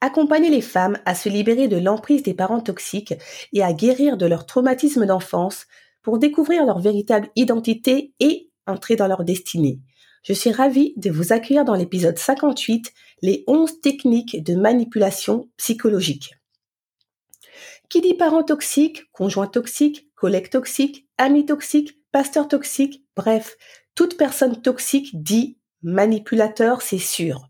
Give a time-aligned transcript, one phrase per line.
[0.00, 3.14] Accompagner les femmes à se libérer de l'emprise des parents toxiques
[3.52, 5.66] et à guérir de leur traumatisme d'enfance
[6.02, 9.80] pour découvrir leur véritable identité et entrer dans leur destinée.
[10.22, 12.92] Je suis ravie de vous accueillir dans l'épisode 58,
[13.22, 16.34] les 11 techniques de manipulation psychologique.
[17.88, 23.56] Qui dit parent toxique, conjoint toxique, collègue toxique, ami toxique, pasteur toxique, bref,
[23.94, 27.49] toute personne toxique dit manipulateur, c'est sûr.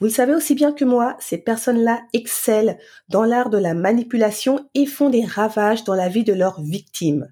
[0.00, 2.76] Vous le savez aussi bien que moi, ces personnes-là excellent
[3.10, 7.28] dans l'art de la manipulation et font des ravages dans la vie de leurs victimes.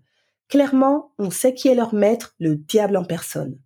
[0.50, 3.58] Clairement, on sait qui est leur maître, le diable en personne.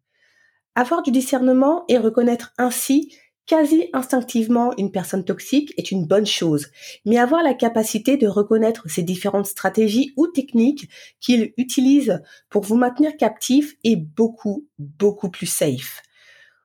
[0.77, 3.13] Avoir du discernement et reconnaître ainsi
[3.45, 6.69] quasi instinctivement une personne toxique est une bonne chose,
[7.05, 10.89] mais avoir la capacité de reconnaître ces différentes stratégies ou techniques
[11.21, 16.03] qu'ils utilisent pour vous maintenir captif est beaucoup, beaucoup plus safe.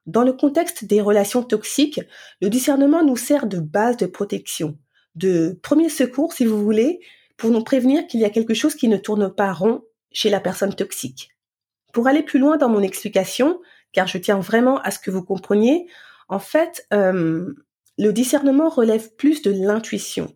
[0.07, 1.99] Dans le contexte des relations toxiques,
[2.41, 4.77] le discernement nous sert de base de protection,
[5.15, 7.01] de premier secours si vous voulez,
[7.35, 9.83] pour nous prévenir qu'il y a quelque chose qui ne tourne pas rond
[10.13, 11.31] chez la personne toxique.
[11.91, 13.59] Pour aller plus loin dans mon explication,
[13.91, 15.87] car je tiens vraiment à ce que vous compreniez,
[16.29, 17.53] en fait, euh,
[17.97, 20.33] le discernement relève plus de l'intuition.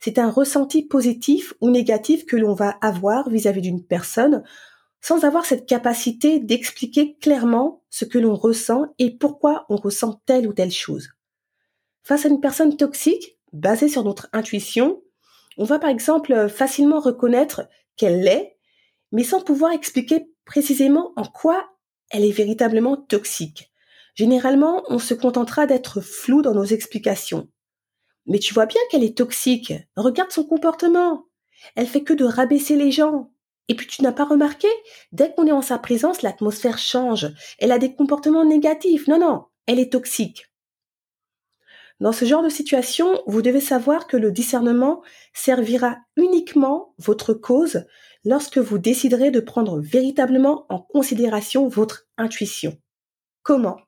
[0.00, 4.42] C'est un ressenti positif ou négatif que l'on va avoir vis-à-vis d'une personne
[5.02, 10.46] sans avoir cette capacité d'expliquer clairement ce que l'on ressent et pourquoi on ressent telle
[10.46, 11.10] ou telle chose.
[12.04, 15.02] Face à une personne toxique, basée sur notre intuition,
[15.58, 18.56] on va par exemple facilement reconnaître qu'elle l'est,
[19.10, 21.68] mais sans pouvoir expliquer précisément en quoi
[22.10, 23.72] elle est véritablement toxique.
[24.14, 27.48] Généralement, on se contentera d'être flou dans nos explications.
[28.26, 29.72] Mais tu vois bien qu'elle est toxique.
[29.96, 31.26] Regarde son comportement.
[31.74, 33.32] Elle fait que de rabaisser les gens.
[33.68, 34.68] Et puis tu n'as pas remarqué,
[35.12, 37.28] dès qu'on est en sa présence, l'atmosphère change.
[37.58, 39.06] Elle a des comportements négatifs.
[39.08, 40.52] Non, non, elle est toxique.
[42.00, 45.02] Dans ce genre de situation, vous devez savoir que le discernement
[45.34, 47.84] servira uniquement votre cause
[48.24, 52.76] lorsque vous déciderez de prendre véritablement en considération votre intuition.
[53.42, 53.78] Comment?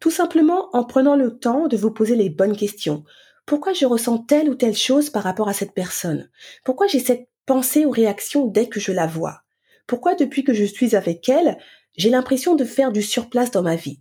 [0.00, 3.04] Tout simplement en prenant le temps de vous poser les bonnes questions.
[3.46, 6.30] Pourquoi je ressens telle ou telle chose par rapport à cette personne?
[6.64, 9.42] Pourquoi j'ai cette penser aux réactions dès que je la vois.
[9.86, 11.58] Pourquoi depuis que je suis avec elle,
[11.96, 14.00] j'ai l'impression de faire du surplace dans ma vie?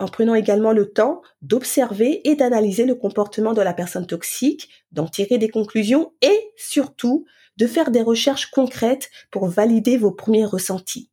[0.00, 5.06] En prenant également le temps d'observer et d'analyser le comportement de la personne toxique, d'en
[5.06, 7.26] tirer des conclusions et surtout
[7.56, 11.10] de faire des recherches concrètes pour valider vos premiers ressentis.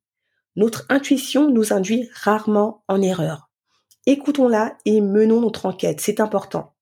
[0.56, 3.50] Notre intuition nous induit rarement en erreur.
[4.08, 6.74] Écoutons-la et menons notre enquête, c'est important.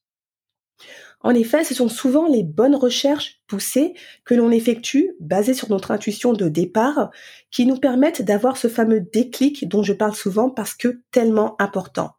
[1.22, 3.94] En effet, ce sont souvent les bonnes recherches poussées
[4.24, 7.12] que l'on effectue, basées sur notre intuition de départ,
[7.52, 12.12] qui nous permettent d'avoir ce fameux déclic dont je parle souvent parce que tellement important.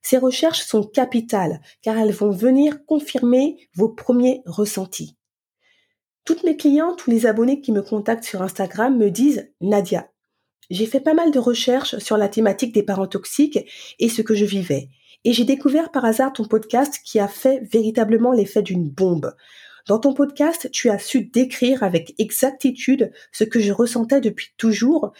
[0.00, 5.16] Ces recherches sont capitales car elles vont venir confirmer vos premiers ressentis.
[6.24, 10.08] Toutes mes clientes, tous les abonnés qui me contactent sur Instagram me disent Nadia,
[10.70, 13.58] j'ai fait pas mal de recherches sur la thématique des parents toxiques
[13.98, 14.88] et ce que je vivais
[15.26, 19.34] et j'ai découvert par hasard ton podcast qui a fait véritablement l'effet d'une bombe.
[19.88, 25.12] Dans ton podcast, tu as su décrire avec exactitude ce que je ressentais depuis toujours,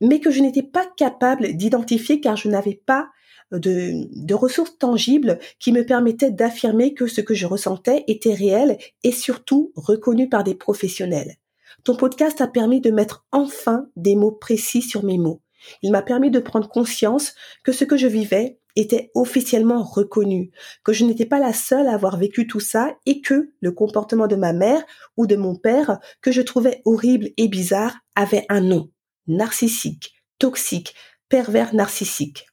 [0.00, 3.08] mais que je n'étais pas capable d'identifier car je n'avais pas
[3.50, 8.78] de, de, ressources tangibles qui me permettaient d'affirmer que ce que je ressentais était réel
[9.02, 11.34] et surtout reconnu par des professionnels.
[11.82, 15.40] Ton podcast a permis de mettre enfin des mots précis sur mes mots.
[15.82, 20.50] Il m'a permis de prendre conscience que ce que je vivais était officiellement reconnu,
[20.84, 24.28] que je n'étais pas la seule à avoir vécu tout ça et que le comportement
[24.28, 24.84] de ma mère
[25.16, 28.90] ou de mon père, que je trouvais horrible et bizarre, avait un nom.
[29.26, 30.94] Narcissique, toxique,
[31.28, 32.46] pervers narcissique.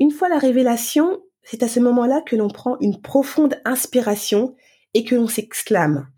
[0.00, 4.56] Une fois la révélation, c'est à ce moment-là que l'on prend une profonde inspiration
[4.94, 6.08] et que l'on s'exclame.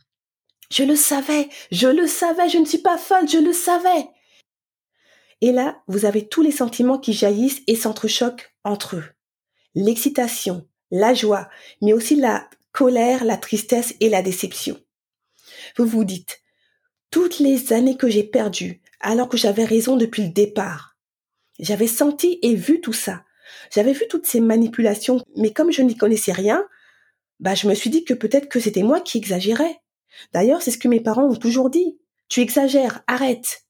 [0.71, 4.09] Je le savais, je le savais, je ne suis pas folle, je le savais.
[5.41, 9.05] Et là, vous avez tous les sentiments qui jaillissent et s'entrechoquent entre eux.
[9.75, 11.49] L'excitation, la joie,
[11.83, 14.79] mais aussi la colère, la tristesse et la déception.
[15.77, 16.43] Vous vous dites,
[17.11, 20.97] toutes les années que j'ai perdues, alors que j'avais raison depuis le départ.
[21.59, 23.25] J'avais senti et vu tout ça.
[23.73, 26.67] J'avais vu toutes ces manipulations, mais comme je n'y connaissais rien,
[27.41, 29.81] bah, je me suis dit que peut-être que c'était moi qui exagérais.
[30.33, 31.99] D'ailleurs, c'est ce que mes parents ont toujours dit.
[32.29, 33.65] Tu exagères, arrête.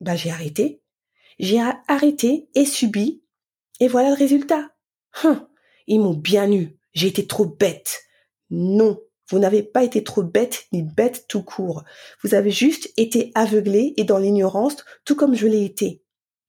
[0.00, 0.81] Bah, j'ai arrêté.
[1.38, 3.22] J'ai arrêté et subi.
[3.80, 4.70] Et voilà le résultat.
[5.24, 5.46] Hum,
[5.86, 6.78] ils m'ont bien eu.
[6.92, 8.02] J'ai été trop bête.
[8.50, 9.00] Non,
[9.30, 11.84] vous n'avez pas été trop bête ni bête tout court.
[12.22, 16.02] Vous avez juste été aveuglé et dans l'ignorance, tout comme je l'ai été.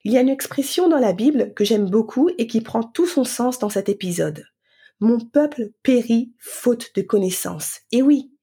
[0.04, 3.08] Il y a une expression dans la Bible que j'aime beaucoup et qui prend tout
[3.08, 4.44] son sens dans cet épisode.
[5.00, 7.80] Mon peuple périt faute de connaissance.
[7.94, 8.34] Et oui,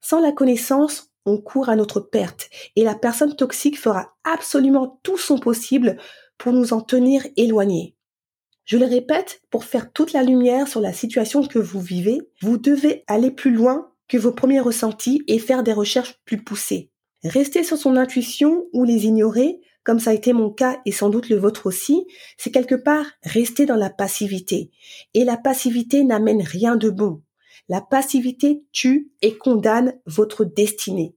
[0.00, 5.18] sans la connaissance, on court à notre perte et la personne toxique fera absolument tout
[5.18, 5.96] son possible
[6.38, 7.96] pour nous en tenir éloignés.
[8.64, 12.56] Je le répète, pour faire toute la lumière sur la situation que vous vivez, vous
[12.56, 16.90] devez aller plus loin que vos premiers ressentis et faire des recherches plus poussées.
[17.24, 21.10] Rester sur son intuition ou les ignorer, comme ça a été mon cas et sans
[21.10, 22.06] doute le vôtre aussi,
[22.38, 24.70] c'est quelque part rester dans la passivité.
[25.14, 27.22] Et la passivité n'amène rien de bon.
[27.70, 31.14] La passivité tue et condamne votre destinée.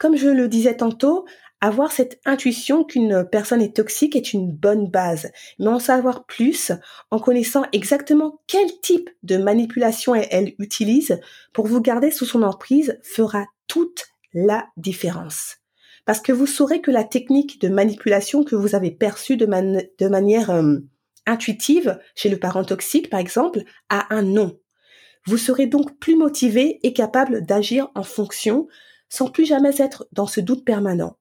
[0.00, 1.26] Comme je le disais tantôt,
[1.60, 5.30] avoir cette intuition qu'une personne est toxique est une bonne base,
[5.60, 6.72] mais en savoir plus,
[7.12, 11.20] en connaissant exactement quel type de manipulation elle utilise
[11.52, 15.58] pour vous garder sous son emprise fera toute la différence.
[16.04, 20.50] Parce que vous saurez que la technique de manipulation que vous avez perçue de, manière
[20.50, 20.78] euh,
[21.26, 24.58] intuitive chez le parent toxique, par exemple, a un nom.
[25.26, 28.66] Vous serez donc plus motivé et capable d'agir en fonction
[29.08, 31.18] sans plus jamais être dans ce doute permanent.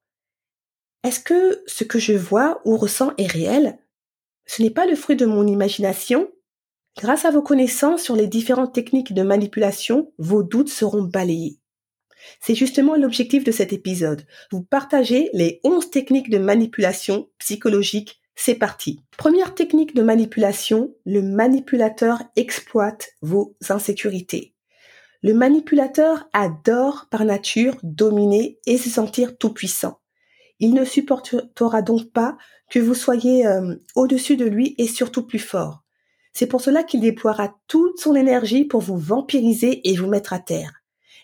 [1.03, 3.79] Est-ce que ce que je vois ou ressens est réel?
[4.45, 6.29] Ce n'est pas le fruit de mon imagination
[6.97, 11.59] Grâce à vos connaissances sur les différentes techniques de manipulation, vos doutes seront balayés.
[12.39, 14.25] C'est justement l'objectif de cet épisode.
[14.51, 18.20] Vous partagez les 11 techniques de manipulation psychologique.
[18.43, 19.03] C'est parti.
[19.19, 24.55] Première technique de manipulation, le manipulateur exploite vos insécurités.
[25.21, 29.99] Le manipulateur adore par nature dominer et se sentir tout puissant.
[30.59, 32.35] Il ne supportera donc pas
[32.71, 35.83] que vous soyez euh, au-dessus de lui et surtout plus fort.
[36.33, 40.39] C'est pour cela qu'il déploiera toute son énergie pour vous vampiriser et vous mettre à
[40.39, 40.81] terre.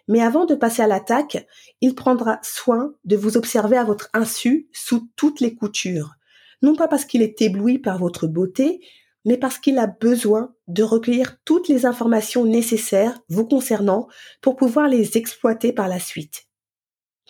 [0.07, 1.47] Mais avant de passer à l'attaque,
[1.81, 6.16] il prendra soin de vous observer à votre insu sous toutes les coutures.
[6.61, 8.81] Non pas parce qu'il est ébloui par votre beauté,
[9.25, 14.07] mais parce qu'il a besoin de recueillir toutes les informations nécessaires vous concernant
[14.41, 16.45] pour pouvoir les exploiter par la suite.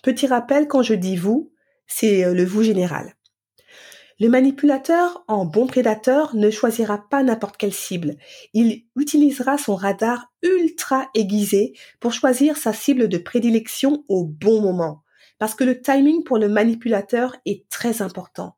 [0.03, 1.51] Petit rappel, quand je dis vous,
[1.87, 3.15] c'est euh, le vous général.
[4.19, 8.15] Le manipulateur, en bon prédateur, ne choisira pas n'importe quelle cible.
[8.53, 15.03] Il utilisera son radar ultra aiguisé pour choisir sa cible de prédilection au bon moment.
[15.37, 18.55] Parce que le timing pour le manipulateur est très important.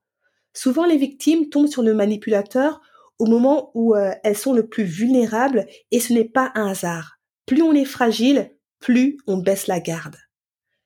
[0.54, 2.82] Souvent, les victimes tombent sur le manipulateur
[3.20, 7.20] au moment où euh, elles sont le plus vulnérables et ce n'est pas un hasard.
[7.46, 10.18] Plus on est fragile, plus on baisse la garde.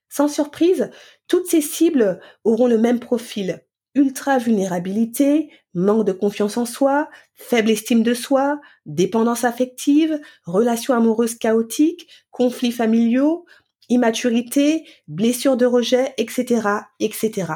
[0.09, 0.91] Sans surprise,
[1.27, 3.63] toutes ces cibles auront le même profil.
[3.95, 11.35] Ultra vulnérabilité, manque de confiance en soi, faible estime de soi, dépendance affective, relations amoureuses
[11.35, 13.45] chaotiques, conflits familiaux,
[13.89, 16.67] immaturité, blessures de rejet, etc.,
[16.99, 17.53] etc.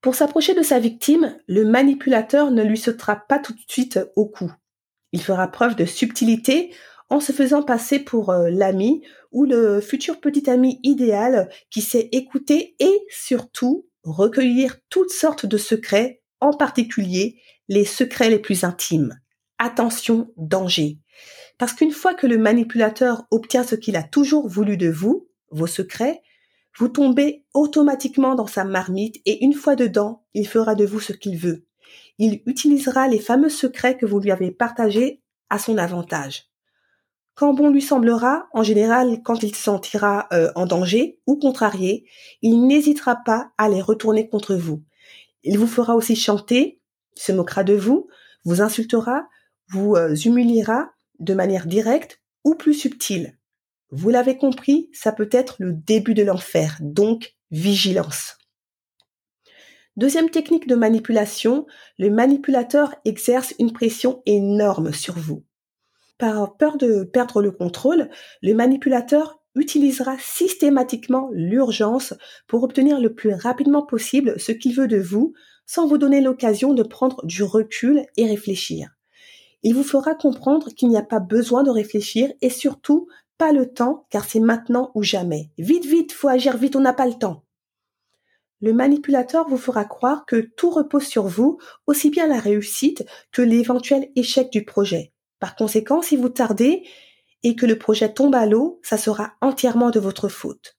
[0.00, 4.26] Pour s'approcher de sa victime, le manipulateur ne lui sautera pas tout de suite au
[4.26, 4.50] cou.
[5.12, 6.72] Il fera preuve de subtilité
[7.10, 9.02] en se faisant passer pour euh, l'ami
[9.32, 15.58] ou le futur petit ami idéal qui sait écouter et surtout recueillir toutes sortes de
[15.58, 17.38] secrets, en particulier
[17.68, 19.18] les secrets les plus intimes.
[19.58, 20.98] Attention, danger.
[21.58, 25.66] Parce qu'une fois que le manipulateur obtient ce qu'il a toujours voulu de vous, vos
[25.66, 26.22] secrets,
[26.76, 31.12] vous tombez automatiquement dans sa marmite et une fois dedans, il fera de vous ce
[31.12, 31.66] qu'il veut.
[32.18, 36.50] Il utilisera les fameux secrets que vous lui avez partagés à son avantage.
[37.34, 42.06] Quand bon lui semblera, en général quand il se sentira euh, en danger ou contrarié,
[42.42, 44.82] il n'hésitera pas à les retourner contre vous.
[45.42, 46.80] Il vous fera aussi chanter,
[47.14, 48.08] se moquera de vous,
[48.44, 49.26] vous insultera,
[49.68, 53.38] vous euh, humiliera de manière directe ou plus subtile.
[53.90, 58.36] Vous l'avez compris, ça peut être le début de l'enfer, donc vigilance.
[59.96, 61.66] Deuxième technique de manipulation,
[61.98, 65.44] le manipulateur exerce une pression énorme sur vous.
[66.18, 68.08] Par peur de perdre le contrôle,
[68.42, 72.14] le manipulateur utilisera systématiquement l'urgence
[72.46, 75.32] pour obtenir le plus rapidement possible ce qu'il veut de vous
[75.66, 78.90] sans vous donner l'occasion de prendre du recul et réfléchir.
[79.62, 83.08] Il vous fera comprendre qu'il n'y a pas besoin de réfléchir et surtout
[83.40, 85.48] pas le temps car c'est maintenant ou jamais.
[85.56, 87.46] Vite, vite, faut agir vite, on n'a pas le temps.
[88.60, 91.56] Le manipulateur vous fera croire que tout repose sur vous,
[91.86, 95.14] aussi bien la réussite que l'éventuel échec du projet.
[95.38, 96.86] Par conséquent, si vous tardez
[97.42, 100.76] et que le projet tombe à l'eau, ça sera entièrement de votre faute.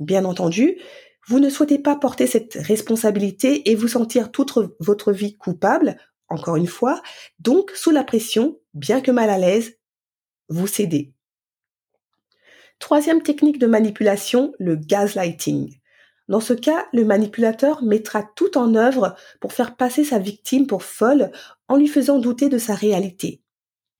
[0.00, 0.80] Bien entendu,
[1.28, 5.96] vous ne souhaitez pas porter cette responsabilité et vous sentir toute votre vie coupable,
[6.28, 7.00] encore une fois,
[7.38, 9.78] donc sous la pression, bien que mal à l'aise,
[10.48, 11.14] vous cédez.
[12.80, 15.76] Troisième technique de manipulation, le gaslighting.
[16.28, 20.82] Dans ce cas, le manipulateur mettra tout en œuvre pour faire passer sa victime pour
[20.82, 21.30] folle
[21.68, 23.42] en lui faisant douter de sa réalité.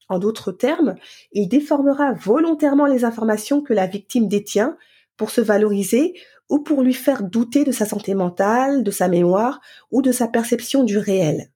[0.09, 0.97] En d'autres termes,
[1.33, 4.77] il déformera volontairement les informations que la victime détient
[5.17, 6.15] pour se valoriser
[6.49, 9.61] ou pour lui faire douter de sa santé mentale, de sa mémoire
[9.93, 11.51] ou de sa perception du réel.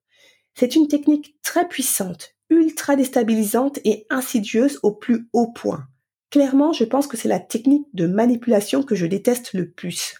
[0.55, 5.89] C'est une technique très puissante, ultra déstabilisante et insidieuse au plus haut point.
[6.35, 10.17] Clairement, je pense que c'est la technique de manipulation que je déteste le plus.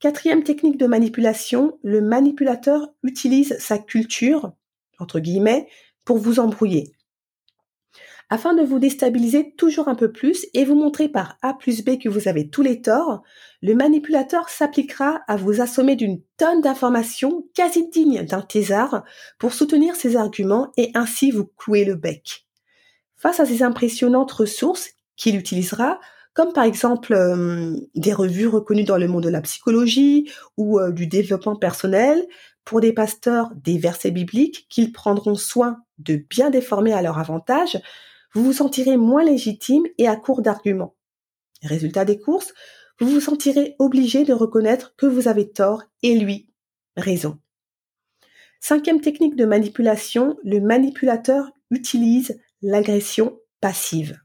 [0.00, 4.52] Quatrième technique de manipulation, le manipulateur utilise sa culture,
[4.98, 5.66] entre guillemets,
[6.04, 6.92] pour vous embrouiller
[8.28, 11.96] afin de vous déstabiliser toujours un peu plus et vous montrer par A plus B
[11.96, 13.22] que vous avez tous les torts,
[13.62, 19.04] le manipulateur s'appliquera à vous assommer d'une tonne d'informations quasi dignes d'un thésard
[19.38, 22.45] pour soutenir ses arguments et ainsi vous clouer le bec.
[23.16, 25.98] Face à ces impressionnantes ressources qu'il utilisera,
[26.34, 30.92] comme par exemple euh, des revues reconnues dans le monde de la psychologie ou euh,
[30.92, 32.26] du développement personnel,
[32.66, 37.80] pour des pasteurs des versets bibliques qu'ils prendront soin de bien déformer à leur avantage,
[38.34, 40.94] vous vous sentirez moins légitime et à court d'arguments.
[41.62, 42.52] Résultat des courses,
[43.00, 46.50] vous vous sentirez obligé de reconnaître que vous avez tort et lui
[46.96, 47.38] raison.
[48.60, 54.20] Cinquième technique de manipulation, le manipulateur utilise l'agression passive.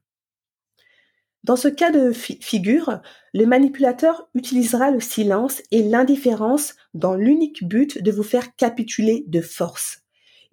[1.43, 3.01] Dans ce cas de figure,
[3.33, 9.41] le manipulateur utilisera le silence et l'indifférence dans l'unique but de vous faire capituler de
[9.41, 10.01] force.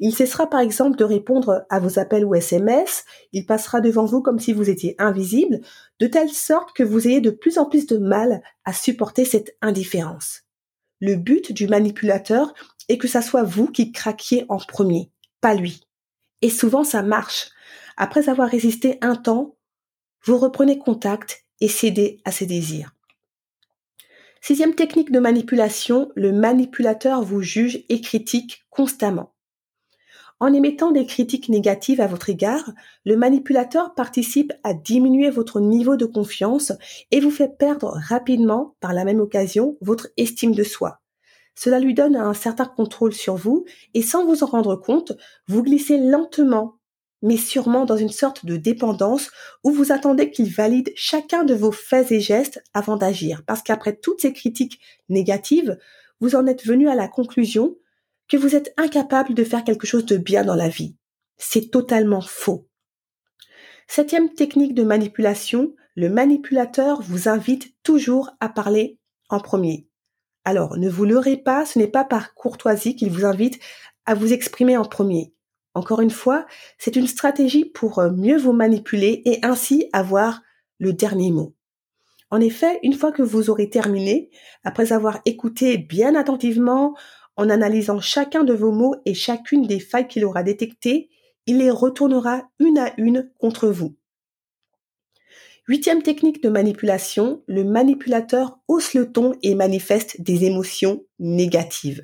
[0.00, 4.22] Il cessera par exemple de répondre à vos appels ou SMS, il passera devant vous
[4.22, 5.60] comme si vous étiez invisible,
[5.98, 9.56] de telle sorte que vous ayez de plus en plus de mal à supporter cette
[9.60, 10.44] indifférence.
[11.00, 12.54] Le but du manipulateur
[12.88, 15.87] est que ça soit vous qui craquiez en premier, pas lui.
[16.42, 17.50] Et souvent ça marche.
[17.96, 19.56] Après avoir résisté un temps,
[20.24, 22.94] vous reprenez contact et cédez à ses désirs.
[24.40, 29.34] Sixième technique de manipulation, le manipulateur vous juge et critique constamment.
[30.40, 32.72] En émettant des critiques négatives à votre égard,
[33.04, 36.72] le manipulateur participe à diminuer votre niveau de confiance
[37.10, 41.00] et vous fait perdre rapidement, par la même occasion, votre estime de soi.
[41.58, 45.12] Cela lui donne un certain contrôle sur vous et sans vous en rendre compte,
[45.48, 46.78] vous glissez lentement
[47.20, 49.32] mais sûrement dans une sorte de dépendance
[49.64, 53.42] où vous attendez qu'il valide chacun de vos faits et gestes avant d'agir.
[53.44, 55.78] Parce qu'après toutes ces critiques négatives,
[56.20, 57.76] vous en êtes venu à la conclusion
[58.28, 60.94] que vous êtes incapable de faire quelque chose de bien dans la vie.
[61.38, 62.68] C'est totalement faux.
[63.88, 69.87] Septième technique de manipulation, le manipulateur vous invite toujours à parler en premier.
[70.48, 73.60] Alors, ne vous leurrez pas, ce n'est pas par courtoisie qu'il vous invite
[74.06, 75.34] à vous exprimer en premier.
[75.74, 76.46] Encore une fois,
[76.78, 80.40] c'est une stratégie pour euh, mieux vous manipuler et ainsi avoir
[80.78, 81.54] le dernier mot.
[82.30, 84.30] En effet, une fois que vous aurez terminé,
[84.64, 86.96] après avoir écouté bien attentivement,
[87.36, 91.10] en analysant chacun de vos mots et chacune des failles qu'il aura détectées,
[91.44, 93.97] il les retournera une à une contre vous.
[95.68, 102.02] Huitième technique de manipulation, le manipulateur hausse le ton et manifeste des émotions négatives.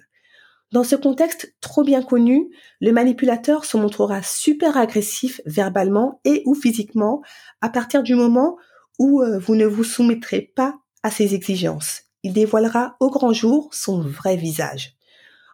[0.71, 2.51] Dans ce contexte trop bien connu,
[2.83, 7.23] le manipulateur se montrera super agressif verbalement et ou physiquement
[7.63, 8.59] à partir du moment
[8.99, 12.03] où euh, vous ne vous soumettrez pas à ses exigences.
[12.23, 14.95] Il dévoilera au grand jour son vrai visage.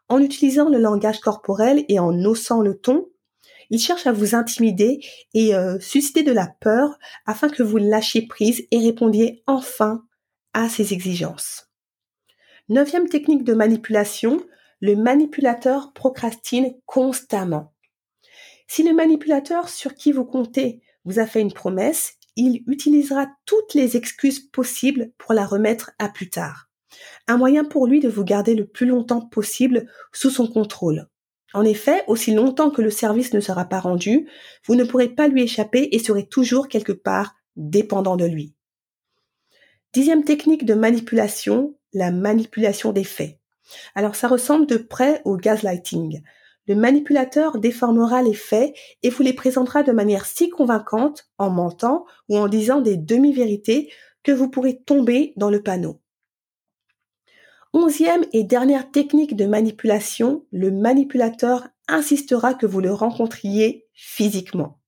[0.09, 3.07] En utilisant le langage corporel et en haussant le ton,
[3.71, 5.01] il cherche à vous intimider
[5.35, 10.05] et euh, susciter de la peur afin que vous lâchiez prise et répondiez enfin
[10.53, 11.71] à ses exigences.
[12.69, 14.45] Neuvième technique de manipulation,
[14.81, 17.73] le manipulateur procrastine constamment.
[18.67, 23.75] Si le manipulateur sur qui vous comptez vous a fait une promesse, il utilisera toutes
[23.75, 26.71] les excuses possibles pour la remettre à plus tard
[27.27, 31.07] un moyen pour lui de vous garder le plus longtemps possible sous son contrôle.
[31.53, 34.29] En effet, aussi longtemps que le service ne sera pas rendu,
[34.67, 38.55] vous ne pourrez pas lui échapper et serez toujours quelque part dépendant de lui.
[39.93, 43.39] Dixième technique de manipulation, la manipulation des faits.
[43.95, 46.23] Alors ça ressemble de près au gaslighting.
[46.69, 52.05] Le manipulateur déformera les faits et vous les présentera de manière si convaincante, en mentant
[52.29, 53.91] ou en disant des demi-vérités,
[54.23, 56.01] que vous pourrez tomber dans le panneau.
[57.73, 64.81] Onzième et dernière technique de manipulation, le manipulateur insistera que vous le rencontriez physiquement.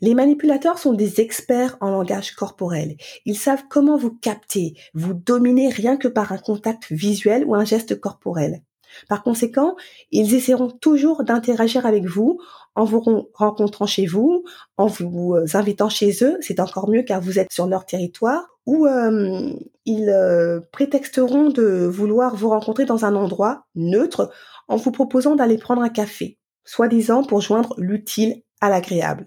[0.00, 2.96] Les manipulateurs sont des experts en langage corporel.
[3.24, 7.64] Ils savent comment vous capter, vous dominer rien que par un contact visuel ou un
[7.64, 8.62] geste corporel.
[9.08, 9.76] Par conséquent,
[10.10, 12.38] ils essaieront toujours d'interagir avec vous
[12.74, 14.44] en vous rencontrant chez vous,
[14.76, 18.46] en vous euh, invitant chez eux, c'est encore mieux car vous êtes sur leur territoire,
[18.66, 19.52] ou euh,
[19.86, 24.30] ils euh, prétexteront de vouloir vous rencontrer dans un endroit neutre
[24.68, 29.26] en vous proposant d'aller prendre un café, soi-disant pour joindre l'utile à l'agréable.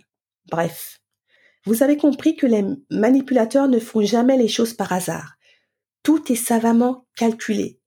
[0.51, 0.99] Bref,
[1.65, 5.35] vous avez compris que les manipulateurs ne font jamais les choses par hasard.
[6.03, 7.78] Tout est savamment calculé.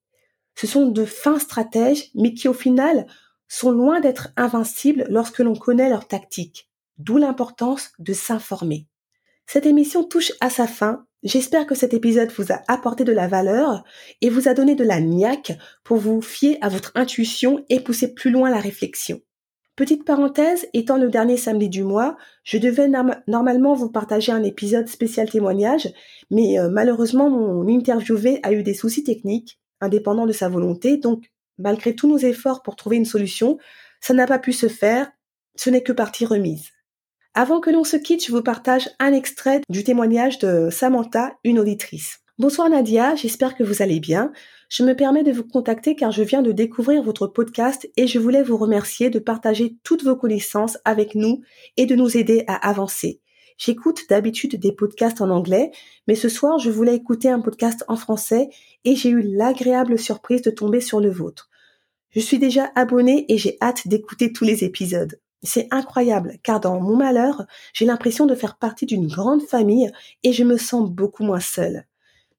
[0.55, 3.07] Ce sont de fins stratèges, mais qui au final
[3.47, 8.87] sont loin d'être invincibles lorsque l'on connaît leurs tactiques, d'où l'importance de s'informer.
[9.45, 11.05] Cette émission touche à sa fin.
[11.21, 13.83] J'espère que cet épisode vous a apporté de la valeur
[14.21, 18.13] et vous a donné de la niaque pour vous fier à votre intuition et pousser
[18.13, 19.21] plus loin la réflexion.
[19.75, 22.87] Petite parenthèse, étant le dernier samedi du mois, je devais
[23.27, 25.91] normalement vous partager un épisode spécial témoignage,
[26.29, 31.25] mais euh, malheureusement mon interviewé a eu des soucis techniques, indépendants de sa volonté, donc
[31.57, 33.57] malgré tous nos efforts pour trouver une solution,
[34.01, 35.11] ça n'a pas pu se faire,
[35.55, 36.69] ce n'est que partie remise.
[37.35, 41.59] Avant que l'on se quitte, je vous partage un extrait du témoignage de Samantha, une
[41.59, 42.19] auditrice.
[42.37, 44.31] Bonsoir Nadia, j'espère que vous allez bien.
[44.69, 48.19] Je me permets de vous contacter car je viens de découvrir votre podcast et je
[48.19, 51.41] voulais vous remercier de partager toutes vos connaissances avec nous
[51.77, 53.22] et de nous aider à avancer.
[53.57, 55.71] J'écoute d'habitude des podcasts en anglais,
[56.07, 58.49] mais ce soir je voulais écouter un podcast en français
[58.85, 61.49] et j'ai eu l'agréable surprise de tomber sur le vôtre.
[62.11, 65.19] Je suis déjà abonnée et j'ai hâte d'écouter tous les épisodes.
[65.41, 69.91] C'est incroyable, car dans mon malheur, j'ai l'impression de faire partie d'une grande famille
[70.23, 71.85] et je me sens beaucoup moins seule.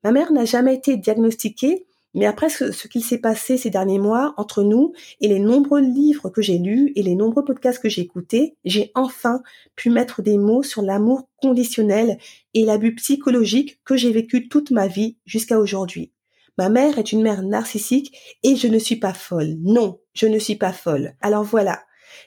[0.04, 4.34] Ma mère n'a jamais été diagnostiquée, mais après ce, qu'il s'est passé ces derniers mois
[4.36, 8.02] entre nous et les nombreux livres que j'ai lus et les nombreux podcasts que j'ai
[8.02, 9.42] écoutés, j'ai enfin
[9.76, 12.18] pu mettre des mots sur l'amour conditionnel
[12.54, 16.12] et l'abus psychologique que j'ai vécu toute ma vie jusqu'à aujourd'hui.
[16.56, 19.56] Ma mère est une mère narcissique et je ne suis pas folle.
[19.60, 21.14] Non, je ne suis pas folle.
[21.20, 21.82] Alors voilà.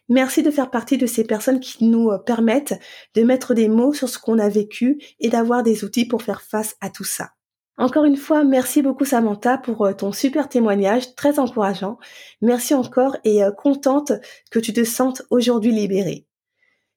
[0.10, 2.80] Merci de faire partie de ces personnes qui nous euh, permettent
[3.16, 6.42] de mettre des mots sur ce qu'on a vécu et d'avoir des outils pour faire
[6.42, 7.37] face à tout ça.
[7.78, 12.00] Encore une fois, merci beaucoup Samantha pour euh, ton super témoignage, très encourageant.
[12.42, 14.14] Merci encore et euh, contente
[14.50, 16.26] que tu te sentes aujourd'hui libérée.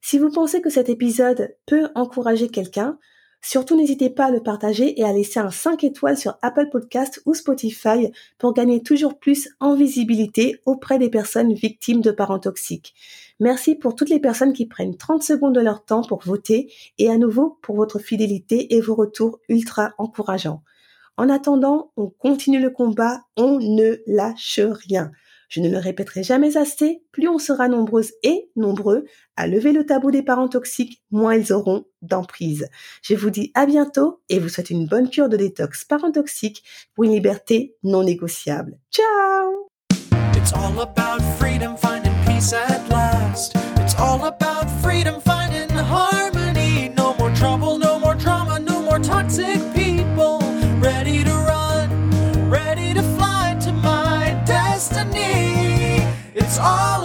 [0.01, 2.99] Si vous pensez que cet épisode peut encourager quelqu'un,
[3.41, 7.21] surtout n'hésitez pas à le partager et à laisser un 5 étoiles sur Apple Podcast
[7.27, 12.95] ou Spotify pour gagner toujours plus en visibilité auprès des personnes victimes de parents toxiques.
[13.41, 17.11] Merci pour toutes les personnes qui prennent 30 secondes de leur temps pour voter et
[17.11, 20.63] à nouveau pour votre fidélité et vos retours ultra encourageants.
[21.17, 25.11] En attendant, on continue le combat, on ne lâche rien.
[25.51, 29.05] Je ne le répéterai jamais assez, plus on sera nombreuses et nombreux
[29.37, 32.69] à lever le tabou des parents toxiques, moins ils auront d'emprise.
[33.03, 36.63] Je vous dis à bientôt et vous souhaite une bonne cure de détox parent toxique
[36.95, 38.79] pour une liberté non négociable.
[38.93, 39.67] Ciao!
[56.63, 57.00] All